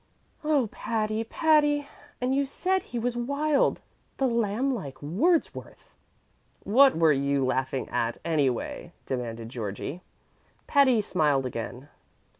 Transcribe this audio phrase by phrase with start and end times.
[0.43, 1.87] "Oh, Patty, Patty!
[2.19, 3.81] and you said he was wild
[4.17, 5.91] the lamblike Wordsworth!"
[6.63, 10.01] "What were you laughing at, anyway?" demanded Georgie.
[10.65, 11.87] Patty smiled again.